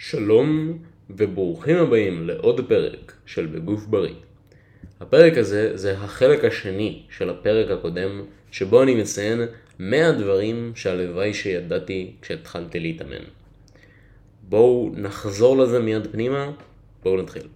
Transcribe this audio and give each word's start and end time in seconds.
שלום 0.00 0.78
וברוכים 1.10 1.76
הבאים 1.76 2.26
לעוד 2.26 2.68
פרק 2.68 3.12
של 3.26 3.46
בגוף 3.46 3.86
בריא. 3.86 4.14
הפרק 5.00 5.38
הזה 5.38 5.76
זה 5.76 5.98
החלק 5.98 6.44
השני 6.44 7.02
של 7.10 7.30
הפרק 7.30 7.70
הקודם, 7.70 8.22
שבו 8.50 8.82
אני 8.82 8.94
מציין 8.94 9.40
100 9.78 10.12
דברים 10.12 10.72
שהלוואי 10.74 11.34
שידעתי 11.34 12.12
כשהתחלתי 12.22 12.80
להתאמן. 12.80 13.24
בואו 14.42 14.90
נחזור 14.96 15.56
לזה 15.56 15.78
מיד 15.78 16.06
פנימה, 16.12 16.50
בואו 17.02 17.22
נתחיל. 17.22 17.48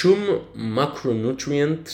שום 0.00 0.24
מקרונוטריאנט 0.54 1.88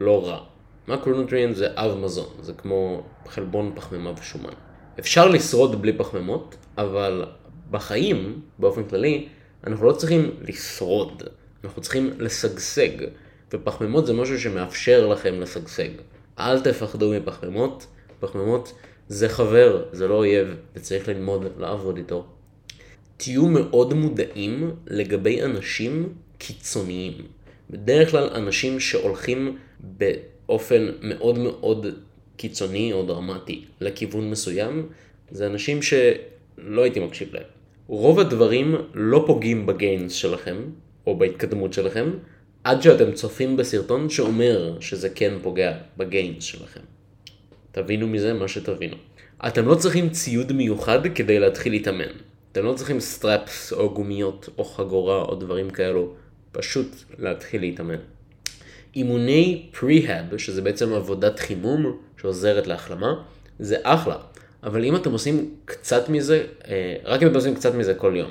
לא 0.00 0.26
רע. 0.28 0.44
מקרונוטריאנט 0.88 1.56
זה 1.56 1.68
אב 1.74 1.96
מזון, 1.96 2.28
זה 2.40 2.52
כמו 2.52 3.02
חלבון 3.28 3.72
פחמימה 3.74 4.12
ושומן. 4.20 4.52
אפשר 4.98 5.28
לשרוד 5.28 5.82
בלי 5.82 5.98
פחמימות, 5.98 6.56
אבל 6.78 7.24
בחיים, 7.70 8.40
באופן 8.58 8.84
כללי, 8.84 9.28
אנחנו 9.66 9.86
לא 9.86 9.92
צריכים 9.92 10.30
לשרוד, 10.40 11.22
אנחנו 11.64 11.82
צריכים 11.82 12.10
לשגשג, 12.18 13.06
ופחמימות 13.52 14.06
זה 14.06 14.12
משהו 14.12 14.40
שמאפשר 14.40 15.06
לכם 15.06 15.40
לשגשג. 15.40 15.90
אל 16.38 16.60
תפחדו 16.60 17.12
מפחמימות, 17.12 17.86
פחמימות 18.20 18.72
זה 19.08 19.28
חבר, 19.28 19.84
זה 19.92 20.08
לא 20.08 20.14
אויב, 20.14 20.54
וצריך 20.74 21.08
ללמוד 21.08 21.46
לעבוד 21.58 21.96
איתו. 21.96 22.26
תהיו 23.16 23.46
מאוד 23.46 23.94
מודעים 23.94 24.70
לגבי 24.86 25.42
אנשים 25.42 26.12
קיצוניים. 26.38 27.39
בדרך 27.70 28.10
כלל 28.10 28.28
אנשים 28.34 28.80
שהולכים 28.80 29.58
באופן 29.80 30.88
מאוד 31.02 31.38
מאוד 31.38 31.86
קיצוני 32.36 32.92
או 32.92 33.06
דרמטי 33.06 33.64
לכיוון 33.80 34.30
מסוים, 34.30 34.88
זה 35.30 35.46
אנשים 35.46 35.82
שלא 35.82 36.82
הייתי 36.82 37.00
מקשיב 37.00 37.34
להם. 37.34 37.44
רוב 37.86 38.20
הדברים 38.20 38.74
לא 38.94 39.24
פוגעים 39.26 39.66
בגיינס 39.66 40.12
שלכם, 40.12 40.56
או 41.06 41.18
בהתקדמות 41.18 41.72
שלכם, 41.72 42.10
עד 42.64 42.82
שאתם 42.82 43.12
צופים 43.12 43.56
בסרטון 43.56 44.10
שאומר 44.10 44.76
שזה 44.80 45.08
כן 45.08 45.34
פוגע 45.42 45.72
בגיינס 45.96 46.44
שלכם. 46.44 46.80
תבינו 47.72 48.06
מזה 48.06 48.34
מה 48.34 48.48
שתבינו. 48.48 48.96
אתם 49.46 49.66
לא 49.66 49.74
צריכים 49.74 50.10
ציוד 50.10 50.52
מיוחד 50.52 50.98
כדי 51.14 51.38
להתחיל 51.38 51.72
להתאמן. 51.72 52.12
אתם 52.52 52.64
לא 52.64 52.72
צריכים 52.72 53.00
סטראפס 53.00 53.72
או 53.72 53.94
גומיות 53.94 54.48
או 54.58 54.64
חגורה 54.64 55.22
או 55.22 55.34
דברים 55.34 55.70
כאלו. 55.70 56.14
פשוט 56.52 56.96
להתחיל 57.18 57.60
להתאמן. 57.60 57.98
אימוני 58.96 59.66
prehab, 59.80 60.36
שזה 60.36 60.62
בעצם 60.62 60.92
עבודת 60.92 61.38
חימום 61.38 61.96
שעוזרת 62.20 62.66
להחלמה, 62.66 63.22
זה 63.58 63.76
אחלה. 63.82 64.16
אבל 64.62 64.84
אם 64.84 64.96
אתם 64.96 65.12
עושים 65.12 65.54
קצת 65.64 66.08
מזה, 66.08 66.44
אה, 66.68 66.96
רק 67.04 67.22
אם 67.22 67.26
אתם 67.26 67.36
עושים 67.36 67.54
קצת 67.54 67.74
מזה 67.74 67.94
כל 67.94 68.12
יום. 68.16 68.30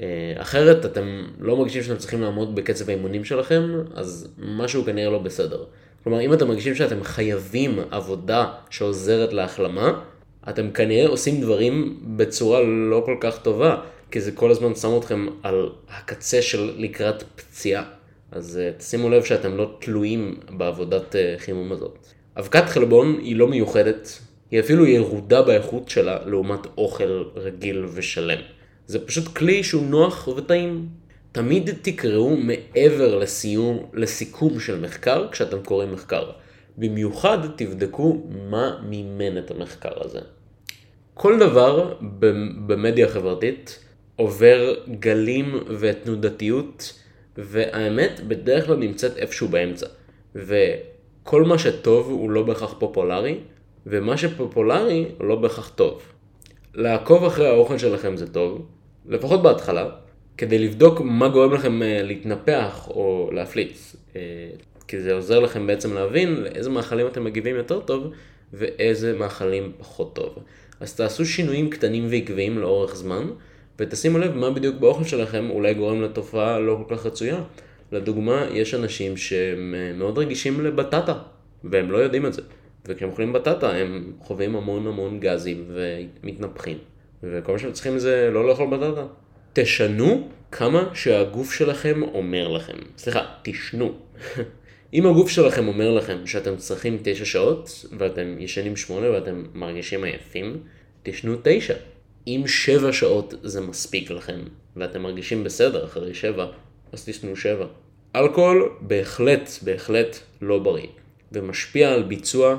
אה, 0.00 0.34
אחרת 0.36 0.84
אתם 0.84 1.26
לא 1.40 1.56
מרגישים 1.56 1.82
שאתם 1.82 1.96
צריכים 1.96 2.22
לעמוד 2.22 2.54
בקצב 2.54 2.88
האימונים 2.88 3.24
שלכם, 3.24 3.62
אז 3.94 4.28
משהו 4.38 4.84
כנראה 4.84 5.10
לא 5.10 5.18
בסדר. 5.18 5.64
כלומר, 6.04 6.20
אם 6.20 6.32
אתם 6.32 6.48
מרגישים 6.48 6.74
שאתם 6.74 7.04
חייבים 7.04 7.78
עבודה 7.90 8.46
שעוזרת 8.70 9.32
להחלמה, 9.32 10.00
אתם 10.48 10.70
כנראה 10.70 11.08
עושים 11.08 11.40
דברים 11.40 12.00
בצורה 12.16 12.60
לא 12.62 13.02
כל 13.06 13.16
כך 13.20 13.38
טובה. 13.38 13.80
כי 14.10 14.20
זה 14.20 14.32
כל 14.32 14.50
הזמן 14.50 14.74
שם 14.74 14.96
אתכם 14.98 15.26
על 15.42 15.68
הקצה 15.88 16.42
של 16.42 16.72
לקראת 16.76 17.22
פציעה. 17.22 17.84
אז 18.32 18.60
uh, 18.60 18.78
תשימו 18.78 19.08
לב 19.08 19.24
שאתם 19.24 19.56
לא 19.56 19.76
תלויים 19.78 20.40
בעבודת 20.50 21.14
uh, 21.14 21.40
חימום 21.40 21.72
הזאת. 21.72 21.98
אבקת 22.38 22.68
חלבון 22.68 23.18
היא 23.20 23.36
לא 23.36 23.48
מיוחדת, 23.48 24.18
היא 24.50 24.60
אפילו 24.60 24.86
ירודה 24.86 25.42
באיכות 25.42 25.88
שלה 25.88 26.18
לעומת 26.26 26.66
אוכל 26.78 27.24
רגיל 27.36 27.86
ושלם. 27.94 28.38
זה 28.86 29.06
פשוט 29.06 29.28
כלי 29.36 29.64
שהוא 29.64 29.86
נוח 29.86 30.28
וטעים. 30.28 30.88
תמיד 31.32 31.70
תקראו 31.82 32.36
מעבר 32.36 33.18
לסיום, 33.18 33.86
לסיכום 33.94 34.60
של 34.60 34.80
מחקר 34.80 35.28
כשאתם 35.30 35.62
קוראים 35.64 35.92
מחקר. 35.92 36.30
במיוחד 36.78 37.38
תבדקו 37.56 38.22
מה 38.50 38.78
מימן 38.88 39.38
את 39.38 39.50
המחקר 39.50 39.92
הזה. 40.04 40.20
כל 41.14 41.38
דבר 41.38 41.94
במדיה 42.66 43.08
חברתית 43.08 43.78
עובר 44.18 44.74
גלים 45.00 45.54
ותנודתיות, 45.78 47.02
והאמת 47.36 48.20
בדרך 48.28 48.66
כלל 48.66 48.76
נמצאת 48.76 49.16
איפשהו 49.16 49.48
באמצע. 49.48 49.86
וכל 50.34 51.42
מה 51.42 51.58
שטוב 51.58 52.10
הוא 52.10 52.30
לא 52.30 52.42
בהכרח 52.42 52.74
פופולרי, 52.78 53.38
ומה 53.86 54.16
שפופולרי 54.16 55.06
הוא 55.18 55.26
לא 55.26 55.36
בהכרח 55.36 55.68
טוב. 55.68 56.02
לעקוב 56.74 57.24
אחרי 57.24 57.48
האוכל 57.48 57.78
שלכם 57.78 58.16
זה 58.16 58.32
טוב, 58.32 58.66
לפחות 59.08 59.42
בהתחלה, 59.42 59.90
כדי 60.36 60.58
לבדוק 60.58 61.00
מה 61.00 61.28
גורם 61.28 61.54
לכם 61.54 61.82
אה, 61.82 62.02
להתנפח 62.02 62.88
או 62.90 63.30
להפליץ. 63.32 63.96
אה, 64.16 64.20
כי 64.88 65.00
זה 65.00 65.12
עוזר 65.12 65.40
לכם 65.40 65.66
בעצם 65.66 65.94
להבין 65.94 66.34
לאיזה 66.34 66.70
מאכלים 66.70 67.06
אתם 67.06 67.24
מגיבים 67.24 67.56
יותר 67.56 67.80
טוב 67.80 68.12
ואיזה 68.52 69.18
מאכלים 69.18 69.72
פחות 69.78 70.14
טוב. 70.14 70.38
אז 70.80 70.96
תעשו 70.96 71.26
שינויים 71.26 71.70
קטנים 71.70 72.06
ועקביים 72.10 72.58
לאורך 72.58 72.96
זמן, 72.96 73.30
ותשימו 73.78 74.18
לב 74.18 74.36
מה 74.36 74.50
בדיוק 74.50 74.76
באוכל 74.76 75.04
שלכם 75.04 75.50
אולי 75.50 75.74
גורם 75.74 76.02
לתופעה 76.02 76.58
לא 76.58 76.84
כל 76.86 76.96
כך 76.96 77.06
רצויה. 77.06 77.42
לדוגמה, 77.92 78.46
יש 78.52 78.74
אנשים 78.74 79.16
שהם 79.16 79.74
אה, 79.76 79.92
מאוד 79.92 80.18
רגישים 80.18 80.60
לבטטה, 80.60 81.14
והם 81.64 81.90
לא 81.90 81.98
יודעים 81.98 82.26
את 82.26 82.32
זה. 82.32 82.42
וכשהם 82.86 83.08
אוכלים 83.08 83.32
בטטה 83.32 83.72
הם 83.72 84.12
חווים 84.20 84.56
המון 84.56 84.86
המון 84.86 85.20
גזים 85.20 85.64
ומתנפחים. 85.68 86.78
וכל 87.22 87.52
מה 87.52 87.58
שהם 87.58 87.72
צריכים 87.72 87.98
זה 87.98 88.30
לא 88.32 88.48
לאכול 88.48 88.66
בטטה. 88.70 89.06
תשנו 89.52 90.28
כמה 90.52 90.90
שהגוף 90.94 91.52
שלכם 91.52 92.02
אומר 92.02 92.48
לכם. 92.48 92.76
סליחה, 92.96 93.20
תשנו. 93.42 93.92
אם 94.94 95.06
הגוף 95.06 95.30
שלכם 95.30 95.68
אומר 95.68 95.94
לכם 95.94 96.26
שאתם 96.26 96.56
צריכים 96.56 96.98
תשע 97.02 97.24
שעות, 97.24 97.84
ואתם 97.98 98.36
ישנים 98.38 98.76
שמונה 98.76 99.10
ואתם 99.10 99.44
מרגישים 99.54 100.04
עייפים, 100.04 100.56
תשנו 101.02 101.36
תשע. 101.42 101.74
אם 102.28 102.42
שבע 102.46 102.92
שעות 102.92 103.34
זה 103.42 103.60
מספיק 103.60 104.10
לכם, 104.10 104.40
ואתם 104.76 105.02
מרגישים 105.02 105.44
בסדר 105.44 105.84
אחרי 105.84 106.14
שבע, 106.14 106.46
אז 106.92 107.04
תשנו 107.04 107.36
שבע. 107.36 107.66
אלכוהול 108.16 108.68
בהחלט, 108.80 109.50
בהחלט 109.62 110.18
לא 110.42 110.58
בריא, 110.58 110.86
ומשפיע 111.32 111.92
על 111.92 112.02
ביצוע 112.02 112.56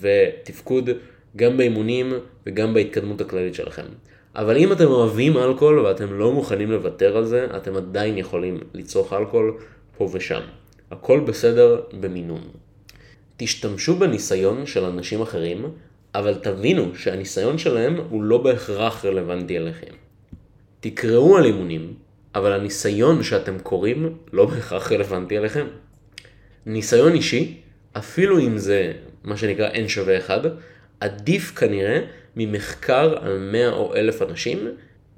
ותפקוד 0.00 0.90
גם 1.36 1.56
באימונים 1.56 2.12
וגם 2.46 2.74
בהתקדמות 2.74 3.20
הכללית 3.20 3.54
שלכם. 3.54 3.86
אבל 4.34 4.56
אם 4.56 4.72
אתם 4.72 4.86
אוהבים 4.86 5.36
אלכוהול 5.36 5.78
ואתם 5.78 6.18
לא 6.18 6.32
מוכנים 6.32 6.70
לוותר 6.70 7.16
על 7.16 7.24
זה, 7.24 7.46
אתם 7.56 7.76
עדיין 7.76 8.18
יכולים 8.18 8.60
לצרוך 8.74 9.12
אלכוהול 9.12 9.58
פה 9.96 10.08
ושם. 10.12 10.40
הכל 10.90 11.20
בסדר 11.20 11.80
במינון. 12.00 12.42
תשתמשו 13.36 13.96
בניסיון 13.96 14.66
של 14.66 14.84
אנשים 14.84 15.22
אחרים 15.22 15.66
אבל 16.18 16.34
תבינו 16.34 16.94
שהניסיון 16.94 17.58
שלהם 17.58 17.96
הוא 18.10 18.22
לא 18.22 18.38
בהכרח 18.38 19.04
רלוונטי 19.04 19.58
אליכם. 19.58 19.94
תקראו 20.80 21.36
על 21.36 21.44
אימונים, 21.44 21.94
אבל 22.34 22.52
הניסיון 22.52 23.22
שאתם 23.22 23.58
קוראים 23.58 24.16
לא 24.32 24.46
בהכרח 24.46 24.92
רלוונטי 24.92 25.38
אליכם. 25.38 25.66
ניסיון 26.66 27.14
אישי, 27.14 27.60
אפילו 27.92 28.38
אם 28.38 28.58
זה 28.58 28.92
מה 29.24 29.36
שנקרא 29.36 29.70
n 29.70 29.88
שווה 29.88 30.18
1, 30.18 30.42
עדיף 31.00 31.52
כנראה 31.56 32.00
ממחקר 32.36 33.14
על 33.20 33.38
100 33.38 33.72
או 33.72 33.94
1,000 33.96 34.22
אנשים, 34.22 34.68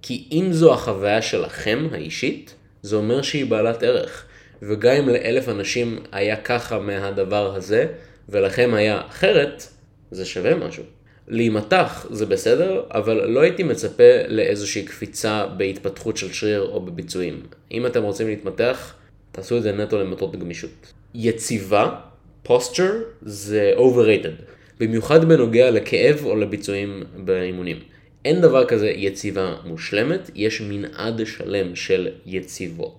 כי 0.03 0.29
אם 0.33 0.49
זו 0.53 0.75
החוויה 0.75 1.23
שלכם 1.23 1.89
האישית, 1.93 2.55
זה 2.83 2.97
אומר 2.97 3.23
שהיא 3.23 3.47
בעלת 3.47 3.83
ערך. 3.83 4.25
וגם 4.63 4.95
אם 4.95 5.09
לאלף 5.09 5.49
אנשים 5.49 5.99
היה 6.13 6.37
ככה 6.37 6.79
מהדבר 6.79 7.55
הזה, 7.55 7.87
ולכם 8.29 8.75
היה 8.75 9.01
אחרת, 9.09 9.80
זה 10.11 10.25
שווה 10.25 10.55
משהו. 10.55 10.85
להימתח 11.29 12.07
זה 12.11 12.27
בסדר, 12.27 12.83
אבל 12.91 13.27
לא 13.27 13.41
הייתי 13.41 13.63
מצפה 13.63 14.05
לאיזושהי 14.29 14.83
קפיצה 14.83 15.47
בהתפתחות 15.57 16.17
של 16.17 16.33
שריר 16.33 16.63
או 16.63 16.81
בביצועים. 16.81 17.43
אם 17.73 17.87
אתם 17.87 18.03
רוצים 18.03 18.27
להתמתח, 18.27 18.95
תעשו 19.33 19.57
את 19.57 19.63
זה 19.63 19.73
נטו 19.73 19.99
למטרות 19.99 20.37
גמישות. 20.37 20.93
יציבה, 21.15 22.01
posture, 22.47 22.95
זה 23.23 23.73
overrated. 23.77 24.43
במיוחד 24.81 25.25
בנוגע 25.25 25.71
לכאב 25.71 26.21
או 26.25 26.37
לביצועים 26.37 27.03
באימונים. 27.17 27.79
אין 28.25 28.41
דבר 28.41 28.65
כזה 28.65 28.89
יציבה 28.89 29.57
מושלמת, 29.65 30.31
יש 30.35 30.61
מנעד 30.61 31.21
שלם 31.27 31.77
של 31.77 32.09
יציבות. 32.27 32.97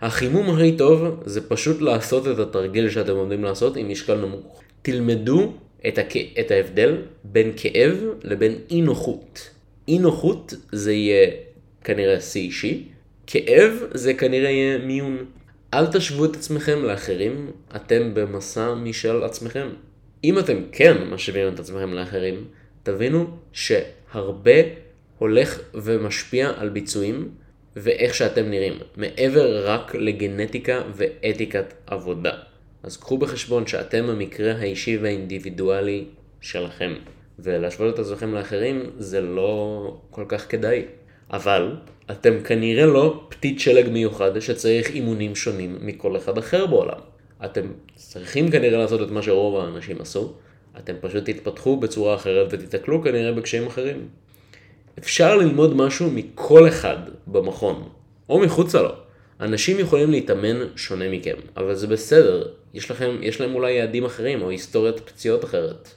החימום 0.00 0.50
הכי 0.50 0.76
טוב 0.76 1.22
זה 1.24 1.48
פשוט 1.48 1.80
לעשות 1.80 2.28
את 2.28 2.38
התרגיל 2.38 2.90
שאתם 2.90 3.16
עומדים 3.16 3.44
לעשות 3.44 3.76
עם 3.76 3.88
משקל 3.88 4.14
נמוך. 4.14 4.60
תלמדו 4.82 5.52
את, 5.88 5.98
הכ... 5.98 6.16
את 6.40 6.50
ההבדל 6.50 6.96
בין 7.24 7.52
כאב 7.56 8.04
לבין 8.22 8.54
אי 8.70 8.80
נוחות. 8.82 9.50
אי 9.88 9.98
נוחות 9.98 10.54
זה 10.72 10.92
יהיה 10.92 11.30
כנראה 11.84 12.20
שיא 12.20 12.42
אישי, 12.42 12.84
כאב 13.26 13.72
זה 13.94 14.14
כנראה 14.14 14.50
יהיה 14.50 14.78
מיון. 14.78 15.24
אל 15.74 15.86
תשוו 15.86 16.24
את 16.24 16.36
עצמכם 16.36 16.84
לאחרים, 16.84 17.50
אתם 17.76 18.14
במסע 18.14 18.74
משל 18.74 19.22
עצמכם. 19.22 19.68
אם 20.24 20.38
אתם 20.38 20.56
כן 20.72 21.08
משווים 21.10 21.54
את 21.54 21.60
עצמכם 21.60 21.92
לאחרים, 21.92 22.44
תבינו 22.82 23.26
שהרבה 23.52 24.60
הולך 25.18 25.60
ומשפיע 25.74 26.52
על 26.56 26.68
ביצועים 26.68 27.28
ואיך 27.76 28.14
שאתם 28.14 28.50
נראים, 28.50 28.78
מעבר 28.96 29.70
רק 29.70 29.94
לגנטיקה 29.94 30.82
ואתיקת 30.94 31.74
עבודה. 31.86 32.32
אז 32.82 32.96
קחו 32.96 33.18
בחשבון 33.18 33.66
שאתם 33.66 34.04
המקרה 34.10 34.52
האישי 34.52 34.96
והאינדיבידואלי 34.96 36.04
שלכם, 36.40 36.94
ולהשוות 37.38 37.94
את 37.94 37.98
עצמכם 37.98 38.34
לאחרים 38.34 38.90
זה 38.98 39.20
לא 39.20 39.96
כל 40.10 40.24
כך 40.28 40.50
כדאי. 40.50 40.84
אבל 41.32 41.76
אתם 42.10 42.42
כנראה 42.44 42.86
לא 42.86 43.24
פתית 43.28 43.60
שלג 43.60 43.88
מיוחד 43.88 44.40
שצריך 44.40 44.90
אימונים 44.90 45.34
שונים 45.34 45.78
מכל 45.80 46.16
אחד 46.16 46.38
אחר 46.38 46.66
בעולם. 46.66 46.98
אתם 47.44 47.66
צריכים 47.96 48.50
כנראה 48.50 48.78
לעשות 48.78 49.02
את 49.02 49.10
מה 49.10 49.22
שרוב 49.22 49.60
האנשים 49.60 50.00
עשו, 50.00 50.32
אתם 50.78 50.92
פשוט 51.00 51.30
תתפתחו 51.30 51.76
בצורה 51.76 52.14
אחרת 52.14 52.48
ותתקלו 52.50 53.02
כנראה 53.02 53.32
בקשיים 53.32 53.66
אחרים. 53.66 54.08
אפשר 54.98 55.36
ללמוד 55.36 55.76
משהו 55.76 56.10
מכל 56.10 56.68
אחד 56.68 56.96
במכון, 57.26 57.88
או 58.28 58.40
מחוצה 58.40 58.82
לו. 58.82 58.92
אנשים 59.40 59.78
יכולים 59.78 60.10
להתאמן 60.10 60.56
שונה 60.76 61.10
מכם, 61.10 61.36
אבל 61.56 61.74
זה 61.74 61.86
בסדר, 61.86 62.48
יש, 62.74 62.90
לכם, 62.90 63.16
יש 63.22 63.40
להם 63.40 63.54
אולי 63.54 63.72
יעדים 63.72 64.04
אחרים 64.04 64.42
או 64.42 64.50
היסטוריית 64.50 65.00
פציעות 65.00 65.44
אחרת. 65.44 65.88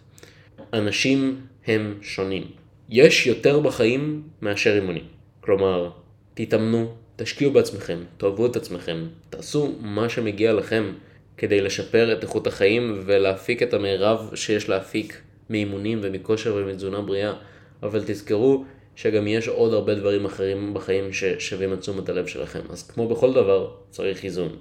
אנשים 0.73 1.41
הם 1.67 1.97
שונים. 2.01 2.43
יש 2.89 3.27
יותר 3.27 3.59
בחיים 3.59 4.23
מאשר 4.41 4.75
אימונים. 4.75 5.03
כלומר, 5.41 5.89
תתאמנו, 6.33 6.93
תשקיעו 7.15 7.51
בעצמכם, 7.51 7.99
תאהבו 8.17 8.45
את 8.45 8.55
עצמכם, 8.55 9.05
תעשו 9.29 9.75
מה 9.81 10.09
שמגיע 10.09 10.53
לכם 10.53 10.93
כדי 11.37 11.61
לשפר 11.61 12.13
את 12.13 12.23
איכות 12.23 12.47
החיים 12.47 13.01
ולהפיק 13.05 13.63
את 13.63 13.73
המרב 13.73 14.31
שיש 14.35 14.69
להפיק 14.69 15.21
מאימונים 15.49 15.99
ומכושר 16.01 16.55
ומתזונה 16.55 17.01
בריאה, 17.01 17.33
אבל 17.83 18.03
תזכרו 18.05 18.65
שגם 18.95 19.27
יש 19.27 19.47
עוד 19.47 19.73
הרבה 19.73 19.95
דברים 19.95 20.25
אחרים 20.25 20.73
בחיים 20.73 21.13
ששווים 21.13 21.73
את 21.73 21.79
תשומת 21.79 22.09
הלב 22.09 22.27
שלכם. 22.27 22.59
אז 22.69 22.87
כמו 22.91 23.07
בכל 23.07 23.33
דבר, 23.33 23.71
צריך 23.89 24.23
איזון. 24.23 24.55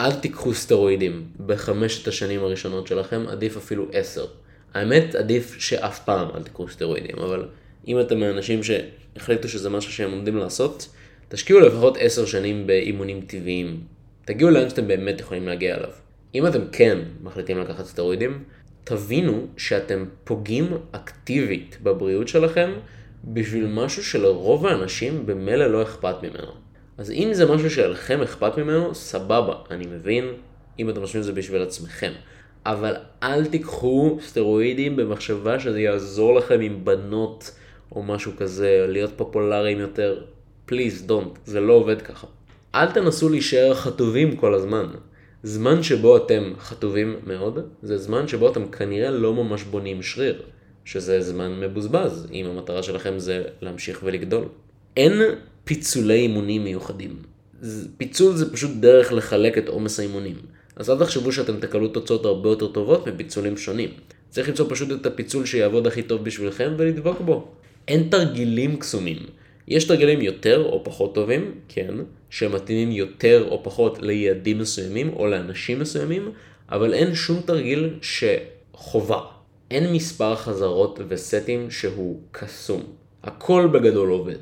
אל 0.00 0.12
תיקחו 0.12 0.54
סטרואידים 0.54 1.26
בחמשת 1.46 2.08
השנים 2.08 2.44
הראשונות 2.44 2.86
שלכם, 2.86 3.24
עדיף 3.28 3.56
אפילו 3.56 3.86
עשר. 3.92 4.26
האמת, 4.74 5.14
עדיף 5.14 5.56
שאף 5.58 6.04
פעם 6.04 6.28
אל 6.34 6.42
תיקחו 6.42 6.68
סטרואידים, 6.68 7.18
אבל 7.18 7.48
אם 7.88 8.00
אתם 8.00 8.20
מאנשים 8.20 8.60
שהחליטו 8.62 9.48
שזה 9.48 9.70
משהו 9.70 9.92
שהם 9.92 10.10
עומדים 10.10 10.36
לעשות, 10.36 10.88
תשקיעו 11.28 11.60
לפחות 11.60 11.96
עשר 12.00 12.26
שנים 12.26 12.66
באימונים 12.66 13.20
טבעיים. 13.20 13.80
תגיעו 14.24 14.50
לאן 14.50 14.70
שאתם 14.70 14.88
באמת 14.88 15.20
יכולים 15.20 15.48
להגיע 15.48 15.76
אליו. 15.76 15.90
אם 16.34 16.46
אתם 16.46 16.60
כן 16.72 16.98
מחליטים 17.22 17.58
לקחת 17.58 17.84
סטרואידים, 17.84 18.44
תבינו 18.84 19.46
שאתם 19.56 20.04
פוגעים 20.24 20.76
אקטיבית 20.92 21.78
בבריאות 21.82 22.28
שלכם 22.28 22.70
בשביל 23.24 23.66
משהו 23.66 24.04
שלרוב 24.04 24.66
האנשים 24.66 25.26
במילא 25.26 25.66
לא 25.66 25.82
אכפת 25.82 26.22
ממנו. 26.22 26.52
אז 26.98 27.10
אם 27.10 27.28
זה 27.32 27.46
משהו 27.46 27.70
שלכם 27.70 28.20
אכפת 28.20 28.58
ממנו, 28.58 28.94
סבבה, 28.94 29.54
אני 29.70 29.86
מבין, 29.86 30.24
אם 30.78 30.90
אתם 30.90 31.00
חושבים 31.00 31.22
שזה 31.22 31.32
בשביל 31.32 31.62
עצמכם. 31.62 32.12
אבל 32.66 32.96
אל 33.22 33.46
תיקחו 33.46 34.18
סטרואידים 34.22 34.96
במחשבה 34.96 35.60
שזה 35.60 35.80
יעזור 35.80 36.34
לכם 36.34 36.60
עם 36.60 36.84
בנות 36.84 37.50
או 37.92 38.02
משהו 38.02 38.32
כזה, 38.36 38.84
להיות 38.88 39.10
פופולריים 39.16 39.78
יותר. 39.78 40.22
פליז, 40.66 41.02
דונט, 41.02 41.38
זה 41.44 41.60
לא 41.60 41.72
עובד 41.72 42.02
ככה. 42.02 42.26
אל 42.74 42.86
תנסו 42.86 43.28
להישאר 43.28 43.74
חטובים 43.74 44.36
כל 44.36 44.54
הזמן. 44.54 44.86
זמן 45.42 45.82
שבו 45.82 46.16
אתם 46.16 46.52
חטובים 46.58 47.16
מאוד, 47.26 47.58
זה 47.82 47.98
זמן 47.98 48.28
שבו 48.28 48.50
אתם 48.50 48.68
כנראה 48.68 49.10
לא 49.10 49.34
ממש 49.34 49.62
בונים 49.62 50.02
שריר. 50.02 50.42
שזה 50.88 51.20
זמן 51.20 51.60
מבוזבז, 51.60 52.26
אם 52.32 52.46
המטרה 52.46 52.82
שלכם 52.82 53.18
זה 53.18 53.44
להמשיך 53.60 54.00
ולגדול. 54.04 54.44
אין 54.96 55.12
פיצולי 55.64 56.14
אימונים 56.14 56.64
מיוחדים. 56.64 57.16
פיצול 57.96 58.36
זה 58.36 58.52
פשוט 58.52 58.70
דרך 58.80 59.12
לחלק 59.12 59.58
את 59.58 59.68
עומס 59.68 60.00
האימונים. 60.00 60.36
אז 60.76 60.90
אל 60.90 60.98
תחשבו 60.98 61.32
שאתם 61.32 61.60
תקבלו 61.60 61.88
תוצאות 61.88 62.24
הרבה 62.24 62.48
יותר 62.48 62.66
טובות 62.66 63.08
מפיצולים 63.08 63.56
שונים. 63.56 63.90
צריך 64.30 64.48
למצוא 64.48 64.66
פשוט 64.68 65.00
את 65.00 65.06
הפיצול 65.06 65.46
שיעבוד 65.46 65.86
הכי 65.86 66.02
טוב 66.02 66.24
בשבילכם 66.24 66.72
ולדבוק 66.78 67.20
בו. 67.20 67.48
אין 67.88 68.08
תרגילים 68.10 68.76
קסומים. 68.76 69.18
יש 69.68 69.84
תרגילים 69.84 70.20
יותר 70.20 70.64
או 70.64 70.84
פחות 70.84 71.14
טובים, 71.14 71.54
כן, 71.68 71.94
שמתאימים 72.30 72.90
יותר 72.90 73.46
או 73.48 73.64
פחות 73.64 73.98
ליעדים 74.02 74.58
מסוימים 74.58 75.12
או 75.12 75.26
לאנשים 75.26 75.80
מסוימים, 75.80 76.32
אבל 76.68 76.94
אין 76.94 77.14
שום 77.14 77.40
תרגיל 77.46 77.90
שחובה. 78.02 79.37
אין 79.70 79.92
מספר 79.92 80.36
חזרות 80.36 81.00
וסטים 81.08 81.70
שהוא 81.70 82.20
קסום. 82.30 82.82
הכל 83.22 83.68
בגדול 83.72 84.08
עובד. 84.10 84.38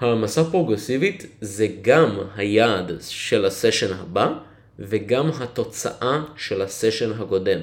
העמסה 0.00 0.44
פרוגרסיבית 0.44 1.26
זה 1.40 1.68
גם 1.82 2.18
היעד 2.36 2.92
של 3.08 3.44
הסשן 3.44 3.92
הבא 3.92 4.32
וגם 4.78 5.30
התוצאה 5.40 6.22
של 6.36 6.62
הסשן 6.62 7.12
הקודם. 7.12 7.60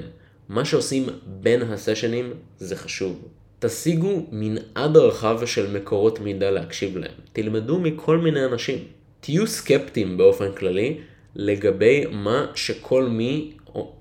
מה 0.49 0.65
שעושים 0.65 1.05
בין 1.25 1.61
הסשנים 1.61 2.33
זה 2.59 2.75
חשוב. 2.75 3.27
תשיגו 3.59 4.25
מנעד 4.31 4.97
רחב 4.97 5.45
של 5.45 5.77
מקורות 5.77 6.19
מידע 6.19 6.51
להקשיב 6.51 6.97
להם. 6.97 7.15
תלמדו 7.33 7.79
מכל 7.79 8.17
מיני 8.17 8.45
אנשים. 8.45 8.77
תהיו 9.19 9.47
סקפטיים 9.47 10.17
באופן 10.17 10.51
כללי 10.51 10.97
לגבי 11.35 12.05
מה 12.11 12.45
שכל 12.55 13.03
מי, 13.03 13.51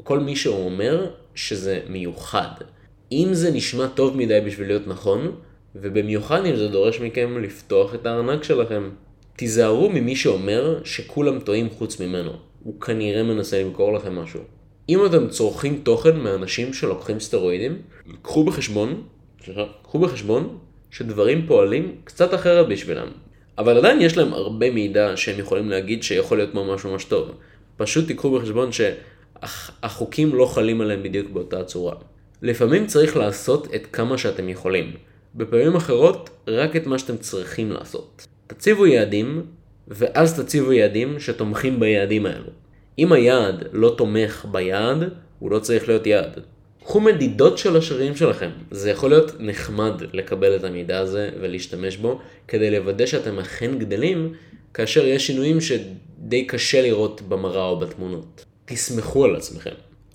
כל 0.03 0.19
מי 0.19 0.37
שאומר 0.37 1.11
שזה 1.49 1.81
מיוחד. 1.89 2.51
אם 3.13 3.29
זה 3.33 3.51
נשמע 3.51 3.87
טוב 3.87 4.17
מדי 4.17 4.41
בשביל 4.47 4.67
להיות 4.67 4.87
נכון, 4.87 5.33
ובמיוחד 5.75 6.47
אם 6.47 6.57
זה 6.57 6.69
דורש 6.69 7.01
מכם 7.01 7.39
לפתוח 7.43 7.95
את 7.95 8.07
הארנק 8.07 8.45
שלכם. 8.45 8.91
תיזהרו 9.37 9.91
ממי 9.91 10.17
שאומר 10.17 10.81
שכולם 10.85 11.41
טועים 11.41 11.71
חוץ 11.71 12.01
ממנו. 12.01 12.33
הוא 12.63 12.81
כנראה 12.81 13.23
מנסה 13.23 13.63
למכור 13.63 13.93
לכם 13.93 14.19
משהו. 14.19 14.41
אם 14.89 15.07
אתם 15.07 15.29
צורכים 15.29 15.81
תוכן 15.83 16.17
מאנשים 16.17 16.73
שלוקחים 16.73 17.21
סטרואידים, 17.21 17.79
קחו 18.23 18.45
בחשבון, 18.45 19.03
סליחה, 19.45 19.65
קחו 19.83 19.99
בחשבון 19.99 20.59
שדברים 20.91 21.47
פועלים 21.47 21.95
קצת 22.05 22.35
אחרת 22.35 22.69
בשבילם. 22.69 23.09
אבל 23.59 23.77
עדיין 23.77 24.01
יש 24.01 24.17
להם 24.17 24.33
הרבה 24.33 24.71
מידע 24.71 25.13
שהם 25.17 25.39
יכולים 25.39 25.71
להגיד 25.71 26.03
שיכול 26.03 26.39
להיות 26.39 26.55
ממש 26.55 26.85
ממש 26.85 27.05
טוב. 27.05 27.31
פשוט 27.77 28.07
תיקחו 28.07 28.39
בחשבון 28.39 28.73
שהחוקים 29.45 30.35
לא 30.35 30.47
חלים 30.47 30.81
עליהם 30.81 31.03
בדיוק 31.03 31.31
באותה 31.31 31.65
צורה. 31.65 31.95
לפעמים 32.43 32.87
צריך 32.87 33.17
לעשות 33.17 33.75
את 33.75 33.87
כמה 33.93 34.19
שאתם 34.19 34.49
יכולים. 34.49 34.93
בפעמים 35.35 35.77
אחרות, 35.77 36.31
רק 36.49 36.77
את 36.77 36.87
מה 36.87 36.99
שאתם 36.99 37.17
צריכים 37.17 37.73
לעשות. 37.73 38.27
תציבו 38.47 38.87
יעדים, 38.87 39.43
ואז 39.89 40.41
תציבו 40.41 40.73
יעדים 40.73 41.21
שתומכים 41.21 41.81
ביעדים 41.81 42.27
האלו. 42.27 42.51
אם 42.99 43.13
היעד 43.13 43.65
לא 43.73 43.95
תומך 43.99 44.47
ביעד, 44.51 45.05
הוא 45.39 45.51
לא 45.51 45.59
צריך 45.59 45.89
להיות 45.89 46.07
יעד. 46.07 46.41
קחו 46.85 47.01
מדידות 47.01 47.59
של 47.59 47.77
השרירים 47.77 48.17
שלכם. 48.17 48.51
זה 48.71 48.91
יכול 48.91 49.11
להיות 49.11 49.33
נחמד 49.39 50.03
לקבל 50.13 50.57
את 50.57 50.65
המידע 50.65 50.99
הזה 50.99 51.31
ולהשתמש 51.41 51.97
בו, 51.97 52.21
כדי 52.49 52.71
לוודא 52.71 53.07
שאתם 53.07 53.39
אכן 53.39 53.79
גדלים, 53.79 54.33
כאשר 54.75 55.07
יש 55.07 55.27
שינויים 55.27 55.61
שדי 55.61 56.45
קשה 56.47 56.83
לראות 56.83 57.23
במראה 57.29 57.65
או 57.65 57.79
בתמונות. 57.79 58.45
תסמכו 58.71 59.25
על 59.25 59.37
עצמכם. 59.37 59.71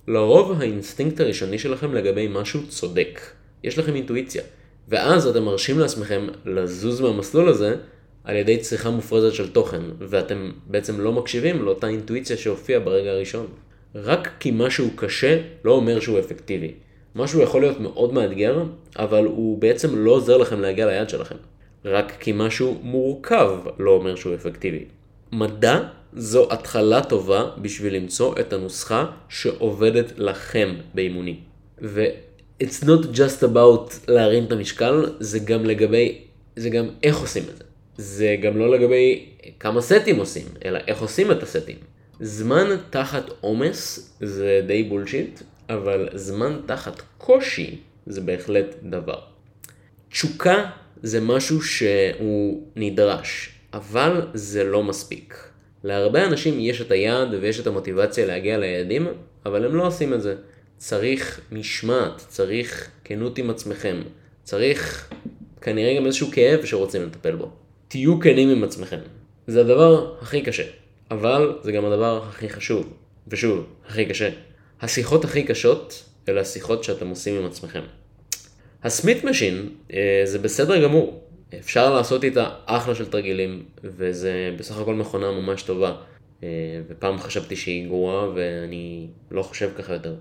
לרוב 0.08 0.60
האינסטינקט 0.60 1.20
הראשוני 1.20 1.58
שלכם 1.58 1.94
לגבי 1.94 2.28
משהו 2.30 2.66
צודק. 2.68 3.20
יש 3.64 3.78
לכם 3.78 3.94
אינטואיציה. 3.94 4.42
ואז 4.88 5.26
אתם 5.26 5.42
מרשים 5.42 5.78
לעצמכם 5.78 6.26
לזוז 6.44 7.00
מהמסלול 7.00 7.48
הזה 7.48 7.76
על 8.24 8.36
ידי 8.36 8.58
צריכה 8.58 8.90
מופרזת 8.90 9.34
של 9.34 9.52
תוכן, 9.52 9.82
ואתם 9.98 10.50
בעצם 10.66 11.00
לא 11.00 11.12
מקשיבים 11.12 11.62
לאותה 11.62 11.88
אינטואיציה 11.88 12.36
שהופיעה 12.36 12.80
ברגע 12.80 13.10
הראשון. 13.10 13.46
רק 13.94 14.30
כי 14.40 14.50
משהו 14.54 14.90
קשה 14.96 15.40
לא 15.64 15.72
אומר 15.72 16.00
שהוא 16.00 16.18
אפקטיבי. 16.18 16.72
משהו 17.14 17.40
יכול 17.40 17.60
להיות 17.60 17.80
מאוד 17.80 18.12
מאתגר, 18.12 18.62
אבל 18.98 19.24
הוא 19.24 19.58
בעצם 19.58 19.98
לא 19.98 20.10
עוזר 20.10 20.36
לכם 20.36 20.60
להגיע 20.60 20.86
ליד 20.86 21.08
שלכם. 21.08 21.36
רק 21.84 22.12
כי 22.20 22.32
משהו 22.34 22.78
מורכב 22.82 23.50
לא 23.78 23.90
אומר 23.90 24.14
שהוא 24.14 24.34
אפקטיבי. 24.34 24.84
מדע 25.32 25.80
זו 26.16 26.48
התחלה 26.52 27.04
טובה 27.04 27.50
בשביל 27.58 27.94
למצוא 27.94 28.34
את 28.40 28.52
הנוסחה 28.52 29.06
שעובדת 29.28 30.12
לכם 30.16 30.74
באימונים. 30.94 31.36
ו- 31.82 32.06
it's 32.62 32.84
not 32.84 33.16
just 33.16 33.42
about 33.42 33.94
להרים 34.08 34.44
את 34.44 34.52
המשקל, 34.52 35.12
זה 35.20 35.38
גם 35.38 35.64
לגבי, 35.64 36.18
זה 36.56 36.70
גם 36.70 36.88
איך 37.02 37.18
עושים 37.18 37.42
את 37.42 37.56
זה. 37.58 37.64
זה 37.96 38.36
גם 38.42 38.56
לא 38.56 38.70
לגבי 38.70 39.26
כמה 39.60 39.80
סטים 39.80 40.16
עושים, 40.16 40.46
אלא 40.64 40.78
איך 40.86 41.00
עושים 41.00 41.30
את 41.30 41.42
הסטים. 41.42 41.76
זמן 42.20 42.76
תחת 42.90 43.24
עומס 43.40 44.10
זה 44.20 44.60
די 44.66 44.82
בולשיט, 44.82 45.40
אבל 45.68 46.08
זמן 46.14 46.60
תחת 46.66 47.02
קושי 47.18 47.78
זה 48.06 48.20
בהחלט 48.20 48.74
דבר. 48.82 49.18
תשוקה 50.10 50.70
זה 51.02 51.20
משהו 51.20 51.62
שהוא 51.62 52.62
נדרש, 52.76 53.50
אבל 53.72 54.26
זה 54.34 54.64
לא 54.64 54.82
מספיק. 54.82 55.55
להרבה 55.86 56.24
אנשים 56.24 56.60
יש 56.60 56.80
את 56.80 56.90
היעד 56.90 57.34
ויש 57.40 57.60
את 57.60 57.66
המוטיבציה 57.66 58.26
להגיע 58.26 58.58
ליעדים, 58.58 59.06
אבל 59.46 59.64
הם 59.64 59.74
לא 59.74 59.86
עושים 59.86 60.14
את 60.14 60.22
זה. 60.22 60.34
צריך 60.76 61.40
משמעת, 61.52 62.24
צריך 62.28 62.90
כנות 63.04 63.38
עם 63.38 63.50
עצמכם, 63.50 64.02
צריך 64.44 65.10
כנראה 65.60 65.96
גם 65.96 66.06
איזשהו 66.06 66.28
כאב 66.32 66.64
שרוצים 66.64 67.02
לטפל 67.02 67.36
בו. 67.36 67.50
תהיו 67.88 68.20
כנים 68.20 68.48
עם 68.48 68.64
עצמכם. 68.64 68.98
זה 69.46 69.60
הדבר 69.60 70.14
הכי 70.20 70.42
קשה, 70.42 70.62
אבל 71.10 71.58
זה 71.62 71.72
גם 71.72 71.84
הדבר 71.84 72.22
הכי 72.28 72.48
חשוב. 72.48 72.92
ושוב, 73.28 73.66
הכי 73.88 74.06
קשה. 74.06 74.30
השיחות 74.80 75.24
הכי 75.24 75.42
קשות 75.42 76.04
אלה 76.28 76.40
השיחות 76.40 76.84
שאתם 76.84 77.08
עושים 77.08 77.38
עם 77.38 77.46
עצמכם. 77.46 77.82
ה 78.82 78.89
Smith 78.89 79.24
machine 79.24 79.68
אה, 79.92 80.22
זה 80.24 80.38
בסדר 80.38 80.82
גמור, 80.82 81.20
אפשר 81.54 81.94
לעשות 81.94 82.24
איתה 82.24 82.50
אחלה 82.66 82.94
של 82.94 83.06
תרגילים, 83.06 83.64
וזה 83.84 84.54
בסך 84.58 84.78
הכל 84.78 84.94
מכונה 84.94 85.30
ממש 85.30 85.62
טובה. 85.62 85.96
אה, 86.42 86.48
ופעם 86.88 87.18
חשבתי 87.18 87.56
שהיא 87.56 87.86
גרועה, 87.86 88.28
ואני 88.34 89.06
לא 89.30 89.42
חושב 89.42 89.70
ככה 89.78 89.92
יותר. 89.92 90.14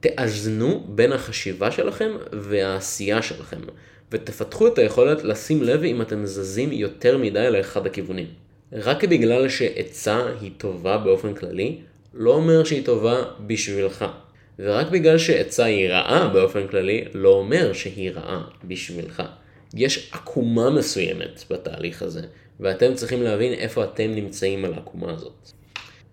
תאזנו 0.00 0.84
בין 0.88 1.12
החשיבה 1.12 1.70
שלכם 1.70 2.10
והעשייה 2.32 3.22
שלכם, 3.22 3.60
ותפתחו 4.12 4.66
את 4.66 4.78
היכולת 4.78 5.24
לשים 5.24 5.62
לב 5.62 5.82
אם 5.82 6.02
אתם 6.02 6.26
זזים 6.26 6.72
יותר 6.72 7.18
מדי 7.18 7.46
לאחד 7.50 7.86
הכיוונים. 7.86 8.26
רק 8.72 9.04
בגלל 9.04 9.48
שעצה 9.48 10.26
היא 10.40 10.50
טובה 10.56 10.98
באופן 10.98 11.34
כללי, 11.34 11.78
לא 12.14 12.34
אומר 12.34 12.64
שהיא 12.64 12.84
טובה 12.84 13.22
בשבילך. 13.46 14.04
ורק 14.58 14.86
בגלל 14.86 15.18
שעצה 15.18 15.64
היא 15.64 15.88
רעה 15.88 16.28
באופן 16.28 16.66
כללי, 16.66 17.04
לא 17.14 17.28
אומר 17.28 17.72
שהיא 17.72 18.10
רעה 18.10 18.42
בשבילך. 18.64 19.22
יש 19.74 20.10
עקומה 20.12 20.70
מסוימת 20.70 21.44
בתהליך 21.50 22.02
הזה, 22.02 22.22
ואתם 22.60 22.94
צריכים 22.94 23.22
להבין 23.22 23.52
איפה 23.52 23.84
אתם 23.84 24.10
נמצאים 24.10 24.64
על 24.64 24.74
העקומה 24.74 25.12
הזאת. 25.12 25.50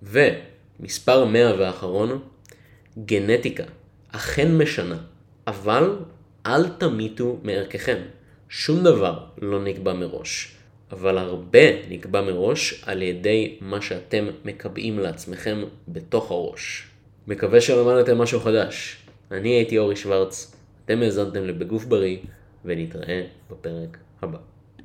ומספר 0.03 1.25
100 1.25 1.55
ואחרון, 1.59 2.19
גנטיקה 3.05 3.63
אכן 4.11 4.57
משנה, 4.57 4.97
אבל 5.47 5.95
אל 6.45 6.67
תמיתו 6.69 7.37
מערככם. 7.43 7.97
שום 8.49 8.83
דבר 8.83 9.19
לא 9.41 9.63
נקבע 9.63 9.93
מראש, 9.93 10.55
אבל 10.91 11.17
הרבה 11.17 11.87
נקבע 11.89 12.21
מראש 12.21 12.83
על 12.85 13.01
ידי 13.01 13.57
מה 13.61 13.81
שאתם 13.81 14.27
מקבעים 14.45 14.99
לעצמכם 14.99 15.63
בתוך 15.87 16.31
הראש. 16.31 16.87
מקווה 17.27 17.61
שלמדתם 17.61 18.17
משהו 18.17 18.39
חדש. 18.39 18.97
אני 19.31 19.49
הייתי 19.49 19.77
אורי 19.77 19.95
שוורץ, 19.95 20.55
אתם 20.85 21.01
האזנתם 21.01 21.43
לבגוף 21.43 21.85
בריא, 21.85 22.17
ונתראה 22.65 23.27
בפרק 23.51 23.97
הבא. 24.21 24.37